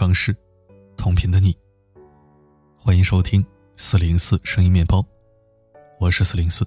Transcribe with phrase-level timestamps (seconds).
[0.00, 0.34] 城市，
[0.96, 1.54] 同频的你。
[2.74, 3.44] 欢迎收听
[3.76, 5.04] 四零四声音面包，
[5.98, 6.66] 我是四零四。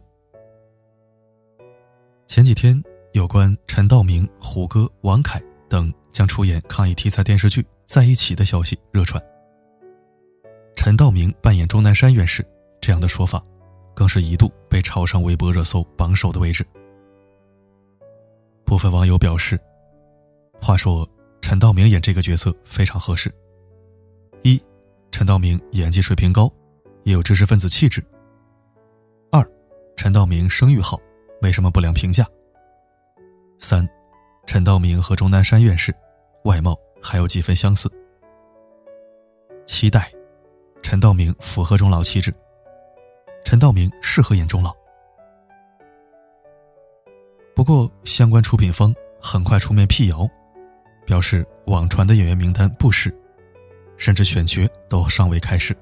[2.28, 2.80] 前几天，
[3.14, 9.20] 有关陈道明、胡歌、王凯等将出演抗疫题材电视剧《在一起》的消息热传。
[10.76, 12.46] 陈道明扮演钟南山院士
[12.80, 13.44] 这样的说法，
[13.96, 16.64] 更是一度被炒上微博热搜榜首的位置。
[18.64, 19.60] 部分网友表示
[20.62, 21.10] ：“话说
[21.44, 23.30] 陈道明演这个角色非常合适。
[24.44, 24.60] 一，
[25.12, 26.50] 陈道明演技水平高，
[27.04, 28.02] 也有知识分子气质；
[29.30, 29.46] 二，
[29.98, 30.98] 陈道明声誉好，
[31.42, 32.24] 没什么不良评价；
[33.60, 33.88] 三，
[34.48, 35.94] 陈道明和钟南山院士
[36.46, 37.92] 外貌还有几分相似。
[39.66, 40.10] 期待，
[40.82, 42.34] 陈道明符合钟老气质，
[43.44, 44.74] 陈道明适合演钟老。”
[47.54, 50.26] 不过，相关出品方很快出面辟谣，
[51.06, 53.14] 表示网传的演员名单不实，
[53.98, 55.76] 甚至选角都尚未开始。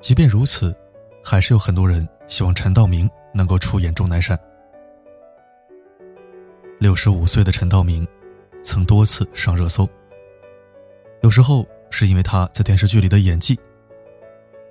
[0.00, 0.76] 即便如此，
[1.22, 4.38] 还是有很多人希望陈道明能够出演钟南山。
[6.78, 8.06] 六十五岁的陈道明，
[8.62, 9.88] 曾多次上热搜。
[11.22, 13.58] 有时候是因为他在电视剧里的演技，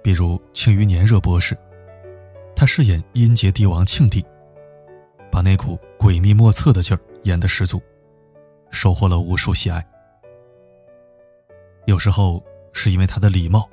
[0.03, 1.57] 比如《庆余年》热播时，
[2.55, 4.23] 他饰演阴节帝王庆帝。
[5.31, 7.81] 把那股诡秘莫测的劲儿演得十足，
[8.73, 9.85] 收获了无数喜爱。
[11.85, 12.43] 有时候
[12.73, 13.69] 是因为他的礼貌。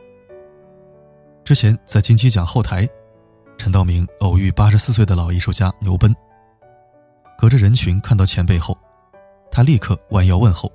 [1.43, 2.89] 之前在金鸡奖后台，
[3.57, 6.15] 陈道明偶遇八十四岁的老艺术家牛奔，
[7.39, 8.77] 隔着人群看到前辈后，
[9.51, 10.71] 他立刻弯腰问候。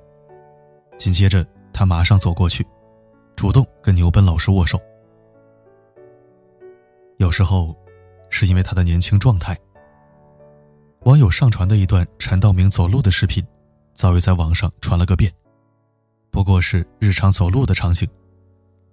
[0.97, 2.65] 紧接着，他马上走过去，
[3.35, 4.81] 主动跟牛奔老师握手。
[7.17, 7.75] 有时候，
[8.29, 9.57] 是因为他的年轻状态。
[11.01, 13.45] 网友上传的一段陈道明走路的视频，
[13.95, 15.33] 早已在网上传了个遍。
[16.29, 18.07] 不过是日常走路的场景，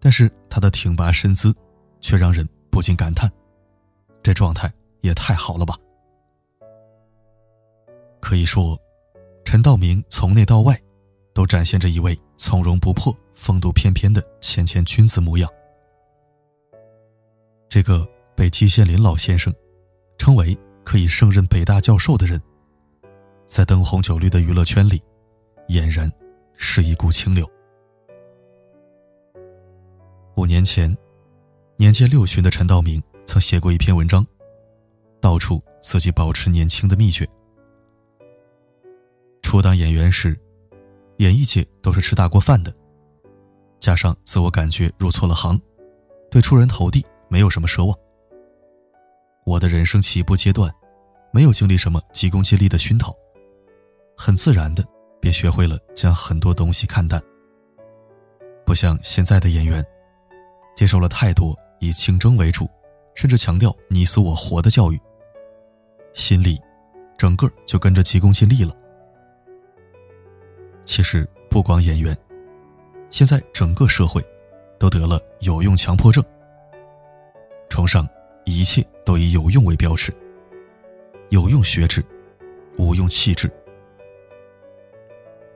[0.00, 1.54] 但是他的挺拔身姿，
[2.00, 3.30] 却让人不禁感叹：
[4.22, 5.76] 这状态也太好了吧！
[8.20, 8.80] 可以说，
[9.44, 10.80] 陈道明从内到外，
[11.34, 15.50] 都展现着一位从容不迫、风度翩翩的谦谦君子模样。
[17.69, 19.52] 这个被季羡林老先生
[20.16, 20.56] 称为。
[20.84, 22.42] 可以胜任北大教授的人，
[23.52, 24.98] 在灯红酒绿的娱乐圈里，
[25.68, 26.10] 俨然
[26.56, 27.46] 是一股清流。
[30.36, 30.96] 五年前，
[31.76, 34.26] 年届六旬的陈道明曾写过一篇文章，
[35.20, 37.28] 道出自己保持年轻的秘诀。
[39.42, 40.34] 初当演员时，
[41.19, 42.74] 演艺界都是吃大锅饭的，
[43.78, 45.60] 加上自我感觉入错了行，
[46.30, 47.94] 对出人头地没有什么奢望。
[49.44, 50.74] 我的人生起步阶段，
[51.34, 53.14] 没有经历什么急功近利的熏陶，
[54.25, 54.84] 很自然的
[55.21, 57.21] 便学会了将很多东西看淡。
[58.65, 59.84] 不像现在的演员，
[60.77, 62.71] 接受了太多以竞争为主，
[63.16, 65.00] 甚至强调你死我活的教育，
[66.15, 66.56] 心里
[67.19, 68.72] 整个就跟着急功近利了。
[70.84, 72.16] 其实不光演员，
[73.11, 74.25] 现在整个社会
[74.78, 76.25] 都得了有用强迫症，
[77.69, 78.09] 崇尚。
[78.44, 80.12] 一切都以有用为标尺，
[81.31, 82.05] 有用学制，
[82.77, 83.49] 无用弃之。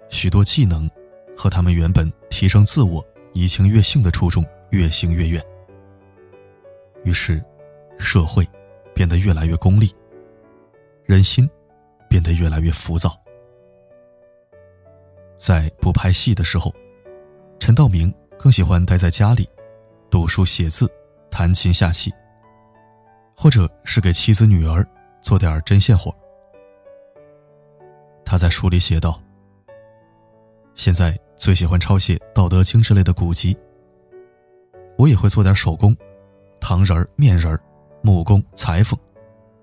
[0.09, 0.91] 许多技能
[1.37, 5.45] 和他们原本提升自我、怡情悦性的初衷越行越远，
[7.05, 7.43] 于是
[7.99, 8.47] 社会
[8.95, 9.95] 变得越来越功利，
[11.05, 11.49] 人心
[12.09, 13.15] 变得越来越浮躁。
[15.39, 16.75] 在不拍戏的时候，
[17.59, 19.49] 陈道明更喜欢待在家里，
[20.11, 20.91] 读书写字，
[21.31, 22.13] 弹琴下棋。
[23.39, 24.83] 或者是给妻子女儿
[25.21, 26.11] 做点针线活。
[28.25, 29.21] 他在书里写道
[30.77, 33.57] ：“现在最喜欢抄写《道德经》之类的古籍。
[34.99, 35.97] 我也会做点手工，
[36.61, 37.59] 糖人儿、面人儿、
[38.03, 38.99] 木工、裁缝，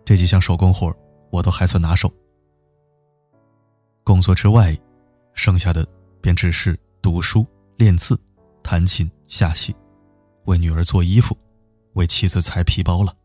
[0.03, 0.93] 这几项手工活
[1.29, 2.11] 我都还算拿手。
[4.03, 4.75] 工作之外，
[5.33, 5.87] 剩下的
[6.19, 7.45] 便只是读书、
[7.77, 8.19] 练字、
[8.63, 9.73] 弹琴、下棋，
[10.45, 11.37] 为女儿做衣服，
[11.93, 13.15] 为妻子裁皮包了。”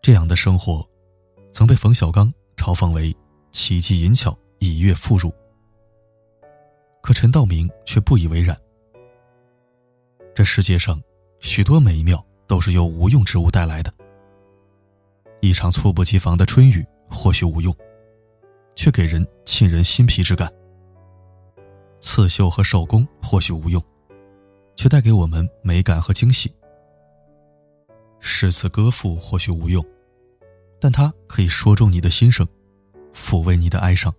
[0.00, 0.86] 这样的生活，
[1.52, 3.14] 曾被冯小刚嘲讽为
[3.52, 5.32] “奇技淫巧，以悦妇孺”。
[7.02, 8.56] 可陈道明却不以为然。
[10.34, 11.00] 这世界上，
[11.40, 13.92] 许多美妙都是由无用之物带来的。
[15.40, 17.74] 一场猝不及防的春雨或许无用，
[18.74, 20.52] 却给人沁人心脾之感。
[22.00, 23.82] 刺绣和手工或许无用，
[24.76, 26.52] 却带给我们美感和惊喜。
[28.20, 29.84] 诗词歌赋或许无用。
[30.80, 32.46] 但它可以说中你的心声，
[33.12, 34.14] 抚慰你的哀伤。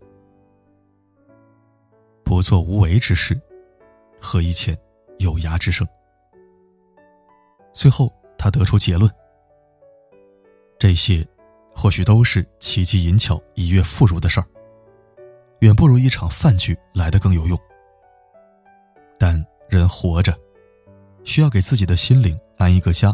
[2.29, 3.35] 不做无为之事，
[4.21, 4.77] 何以遣
[5.17, 5.87] 有涯之生？
[7.73, 9.11] 最后，他得出结论：
[10.77, 11.27] 这些
[11.73, 14.45] 或许都是奇迹银巧、一跃妇孺的事儿，
[15.61, 17.59] 远不如一场饭局来的更有用。
[19.17, 20.31] 但人活着，
[21.23, 23.11] 需要给自己的心灵安一个家，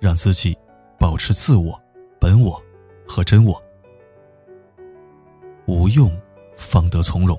[0.00, 0.56] 让自己
[0.98, 1.78] 保持自我、
[2.18, 2.58] 本我
[3.06, 3.62] 和真我。
[5.66, 6.10] 无用，
[6.56, 7.38] 方得从容。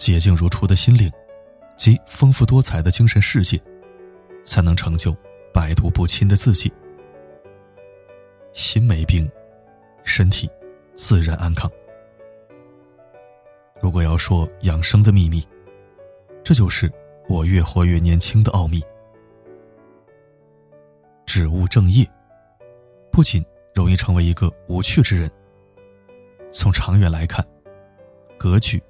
[0.00, 1.12] 洁净如初的心灵，
[1.76, 3.60] 及丰富多彩的精神世界，
[4.44, 5.14] 才能成就
[5.52, 6.72] 百毒不侵的自己。
[8.54, 9.30] 心没病，
[10.02, 10.48] 身体
[10.94, 11.70] 自然安康。
[13.78, 15.46] 如果要说养生的秘密，
[16.42, 16.90] 这就是
[17.28, 18.82] 我越活越年轻的奥秘。
[21.26, 22.10] 只务正业，
[23.12, 23.44] 不仅
[23.74, 25.30] 容易成为一个无趣之人。
[26.52, 27.46] 从长远来看，
[28.38, 28.82] 格局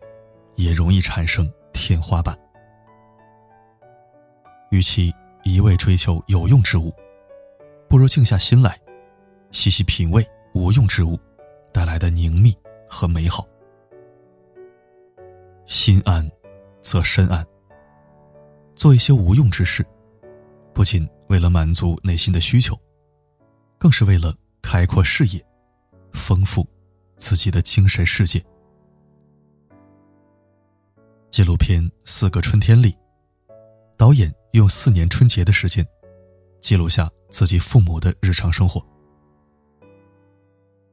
[0.61, 2.39] 也容易产生天花板。
[4.71, 5.13] 与其
[5.43, 6.95] 一味追求有用之物，
[7.89, 8.79] 不如静下心来，
[9.51, 11.19] 细细品味无用之物
[11.73, 12.55] 带来的宁谧
[12.89, 13.47] 和美好。
[15.67, 16.31] 心安，
[16.83, 17.45] 则身安。
[18.75, 19.85] 做一些无用之事，
[20.73, 22.79] 不仅为了满足内心的需求，
[23.79, 25.45] 更是为了开阔视野，
[26.13, 26.67] 丰富。
[27.17, 28.43] 自己的精神世界。
[31.31, 32.93] 纪录片《四个春天》里，
[33.97, 35.87] 导演用四年春节的时间，
[36.61, 38.85] 记录下自己父母的日常生活。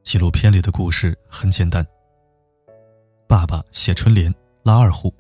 [0.04, 1.84] 纪录片里的故事很简单：
[3.28, 4.32] 爸爸写春联、
[4.62, 5.12] 拉二胡，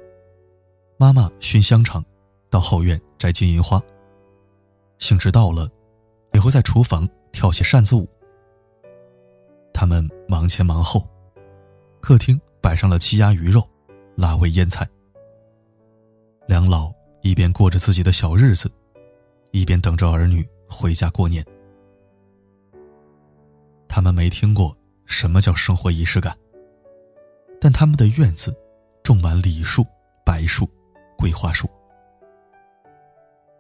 [0.98, 2.06] 妈妈熏香肠，
[2.52, 3.82] 到后院摘金银花。
[5.00, 5.68] 兴致到了，
[6.34, 8.08] 也会在厨房跳起扇子舞。
[9.74, 11.10] 他们忙前忙后，
[12.00, 13.68] 客厅摆上了鸡鸭鱼肉、
[14.16, 14.88] 辣味腌菜。
[16.48, 16.90] 两老
[17.22, 18.72] 一边过着自己的小日子，
[19.52, 21.46] 一边等着儿女回家过年。
[23.90, 26.38] 他们没听过什么叫生活仪式感，
[27.60, 28.56] 但他们的院子
[29.04, 29.86] 种满李树、
[30.26, 30.70] 白树、
[31.18, 31.70] 桂花树，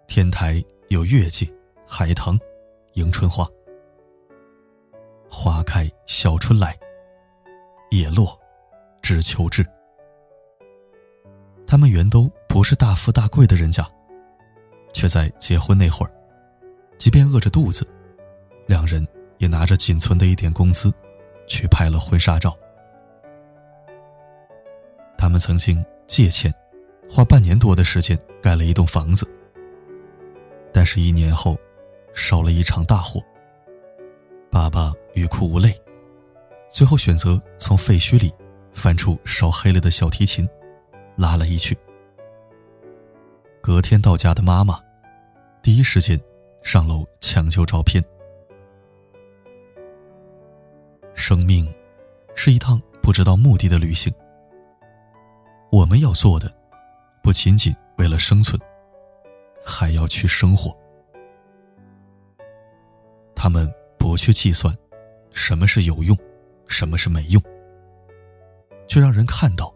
[0.07, 1.53] 天台有月季、
[1.85, 2.39] 海棠、
[2.93, 3.45] 迎春花。
[5.29, 6.73] 花开小春来，
[7.91, 8.39] 叶落
[9.01, 9.65] 知秋至。
[11.67, 13.85] 他们原都不是大富大贵的人家，
[14.93, 16.11] 却在结婚那会儿，
[16.97, 17.85] 即便饿着肚子，
[18.65, 19.05] 两人
[19.37, 20.91] 也拿着仅存的一点工资，
[21.45, 22.57] 去拍了婚纱照。
[25.17, 26.53] 他们曾经借钱，
[27.09, 29.27] 花半年多的时间盖了一栋房子，
[30.71, 31.57] 但是一年后，
[32.13, 33.21] 烧了一场大火。
[34.49, 35.77] 爸爸欲哭无泪，
[36.71, 38.33] 最后选择从废墟里
[38.71, 40.47] 翻出烧黑了的小提琴，
[41.17, 41.77] 拉了一曲。
[43.61, 44.79] 隔天到家的妈妈，
[45.61, 46.17] 第一时间
[46.61, 48.01] 上楼抢救照片。
[51.13, 51.67] 生命
[52.35, 54.13] 是一趟不知道目的的旅行，
[55.71, 56.49] 我们要做的
[57.21, 58.57] 不仅仅为了生存，
[59.65, 60.73] 还要去生活。
[63.35, 63.69] 他们。
[63.99, 64.73] 不去计算，
[65.31, 66.17] 什么是有用，
[66.65, 67.43] 什么是没用，
[68.87, 69.73] 却让人看到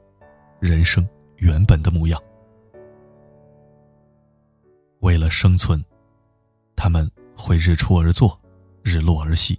[0.62, 1.06] 人生
[1.42, 2.22] 原本的模样。
[5.00, 5.84] 为了生存，
[6.76, 8.40] 他们会日出而作，
[8.84, 9.56] 日落而息；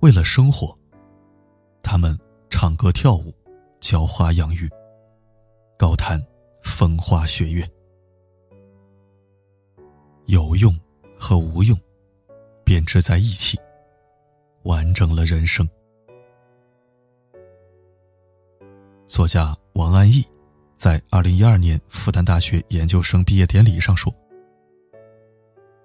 [0.00, 0.78] 为了生活，
[1.82, 2.16] 他们
[2.50, 3.34] 唱歌跳舞，
[3.80, 4.68] 浇花养鱼，
[5.78, 6.22] 高谈
[6.62, 7.66] 风花雪月。
[10.26, 10.78] 有用
[11.18, 11.76] 和无用。
[12.64, 13.58] 编织在一起，
[14.62, 15.68] 完整了人生。
[19.06, 20.24] 作家王安忆
[20.76, 24.12] 在二零一二年复旦大学研究生毕业典礼上说：“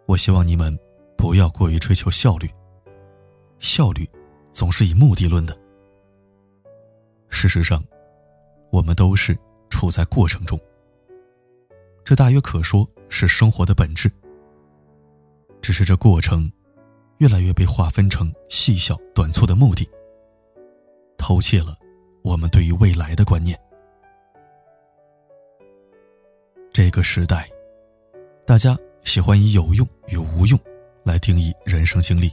[0.06, 0.78] 我希望你们
[1.18, 2.50] 不要过于追求效率，
[3.60, 4.10] 效率
[4.52, 5.58] 总是以目的论的。
[7.30, 7.84] 事实上，
[8.72, 9.38] 我们都是
[9.70, 10.60] 处在过程中，
[12.04, 14.12] 这大约可说是生活的本质。
[15.62, 16.50] 只是这过程。”
[17.18, 19.90] 越来越被划分成细小短促的目的，
[21.18, 21.76] 偷窃了
[22.24, 23.60] 我们对于未来的观念。
[26.78, 27.50] 这个时代，
[28.46, 30.60] 大家喜欢以有用与无用
[31.04, 32.32] 来定义人生经历。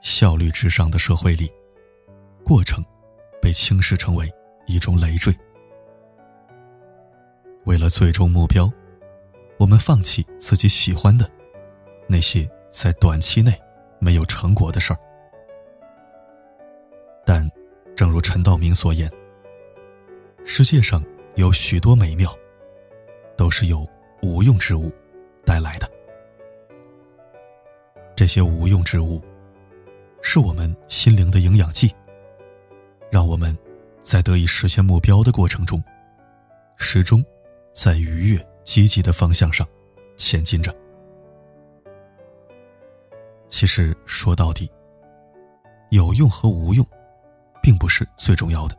[0.00, 1.48] 效率至上的社会里，
[2.44, 2.84] 过程
[3.40, 4.28] 被轻视成为
[4.66, 5.32] 一种累赘。
[7.66, 8.68] 为了最终目标，
[9.56, 11.30] 我们放弃自己喜欢的
[12.08, 12.50] 那些。
[12.68, 13.56] 在短期内
[14.00, 14.98] 没有成果的事儿，
[17.24, 17.48] 但
[17.94, 19.08] 正如陈道明所言，
[20.44, 21.00] 世界上
[21.36, 22.32] 有许多美妙，
[23.40, 23.88] 都是由
[24.20, 24.92] 无用之物
[25.46, 25.90] 带来的。
[28.14, 29.24] 这些无用之物，
[30.20, 31.90] 是我们心灵的营养剂，
[33.10, 33.56] 让我们
[34.02, 35.82] 在得以实现目标的过程中，
[36.76, 37.24] 始终
[37.72, 39.66] 在愉悦、积极的方向上
[40.18, 40.76] 前进着。
[43.48, 44.70] 其实说到底，
[45.92, 46.86] 有用和无用，
[47.62, 48.76] 并不是最重要的。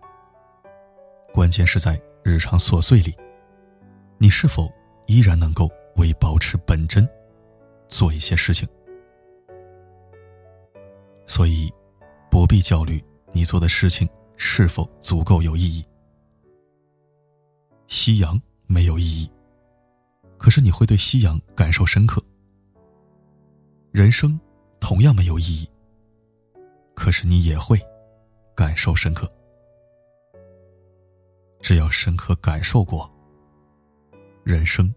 [1.33, 3.17] 关键是在日常琐碎里，
[4.21, 4.71] 你是否
[5.07, 7.09] 依然能够为保持本真
[7.89, 8.69] 做一些事情？
[11.25, 11.73] 所以，
[12.29, 15.83] 不必焦虑你做的事情是否足够有意义。
[17.87, 19.31] 夕阳没有意义，
[20.37, 22.23] 可是你会对夕阳感受深刻。
[23.91, 24.39] 人生
[24.79, 25.67] 同样没有意义，
[26.93, 27.75] 可是你也会
[28.53, 29.27] 感受深刻。
[31.59, 33.10] 只要深刻感受过，
[34.43, 34.93] 人生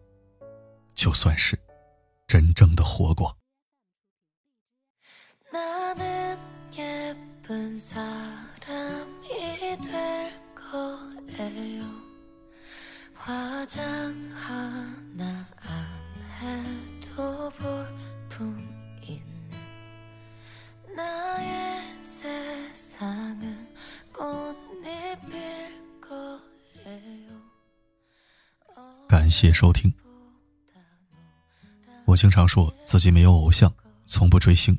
[0.94, 1.58] 就算是
[2.26, 3.36] 真正的活过。
[29.34, 29.92] 谢收听。
[32.04, 33.72] 我经常说自己没有偶像，
[34.06, 34.78] 从不追星，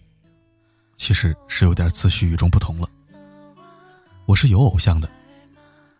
[0.95, 2.89] 其实是有点自诩与众不同了。
[4.25, 5.11] 我是有偶像的，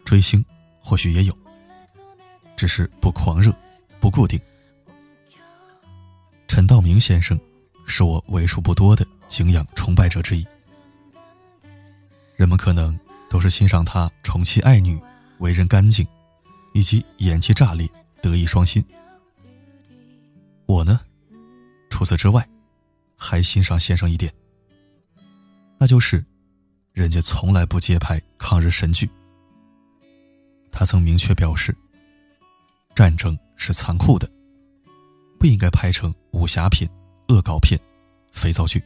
[0.05, 0.43] 追星
[0.79, 1.38] 或许也有，
[2.55, 3.53] 只是不狂热，
[4.00, 4.39] 不固定。
[6.47, 7.38] 陈道明先生
[7.85, 10.47] 是我为数不多的敬仰崇拜者之一。
[12.38, 12.97] 人们可能
[13.29, 14.97] 都是欣赏他宠妻爱女，
[15.39, 16.07] 为人干净，
[16.74, 17.85] 以及演技炸裂。
[18.25, 18.84] 德艺双馨。
[20.65, 21.00] 我呢，
[21.91, 22.50] 除此之外，
[23.15, 24.34] 还欣赏先生一点，
[25.77, 26.25] 那就是
[26.91, 29.08] 人家从来不接拍抗日神剧。
[30.72, 31.77] 他曾明确表示，
[32.96, 34.27] 战争是残酷的，
[35.39, 36.89] 不应该拍成武侠片、
[37.27, 37.79] 恶搞片、
[38.32, 38.84] 肥皂剧。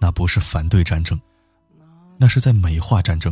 [0.00, 1.20] 那不是反对战争，
[2.16, 3.30] 那是在美化战争。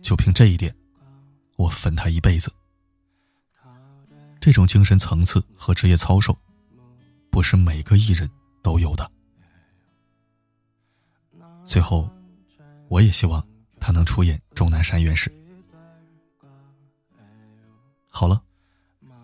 [0.00, 0.72] 就凭这一点。
[1.58, 2.52] 我粉他一辈子。
[4.40, 6.38] 这种精神层次和职业操守，
[7.30, 8.30] 不是每个艺人
[8.62, 9.10] 都有的。
[11.64, 12.08] 最后，
[12.86, 13.44] 我也希望
[13.80, 15.30] 他能出演钟南山院士。
[18.08, 18.40] 好了，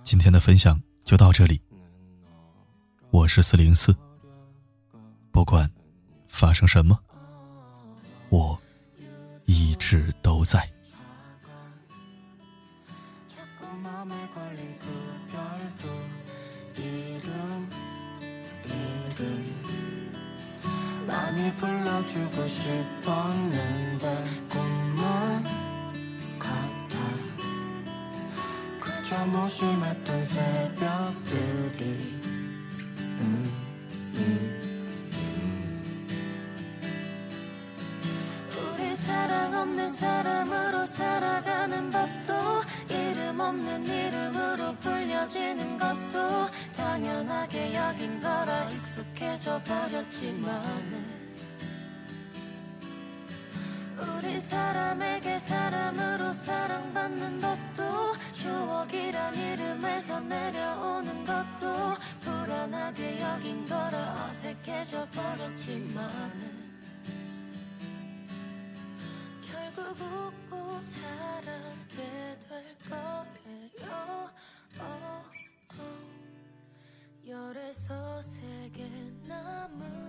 [0.03, 1.63] 今天的分享就到这里。
[3.11, 3.97] 我是四零四，
[5.31, 5.71] 不管
[6.27, 6.99] 发生什么，
[8.29, 8.61] 我
[9.45, 10.69] 一直都在。
[21.53, 25.45] 불러주고 싶었는데 꿈만
[26.39, 26.99] 같아
[28.81, 31.83] 그저 무심했던 새벽들이
[32.99, 33.53] 음,
[34.15, 34.61] 음,
[35.13, 35.85] 음.
[38.57, 42.35] 우리 사랑 없는 사람으로 살아가는 법도
[42.89, 51.14] 이름 없는 이름으로 불려지는 것도 당연하게 여긴 거라 익숙해져 버렸지만
[54.25, 57.83] 우리 사람에게 사람으로 사랑받는 법도
[58.33, 66.09] 추억이란 이름에서 내려오는 것도 불안하게 여긴 거라 어색해져 버렸지만
[69.43, 74.31] 결국 웃고 자라게 될 거예요
[74.81, 75.21] oh,
[75.79, 77.29] oh.
[77.29, 78.89] 열에서 세게
[79.29, 80.05] 남은